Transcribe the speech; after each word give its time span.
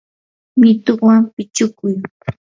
mituwan 0.59 1.21
pichukuy. 1.33 1.95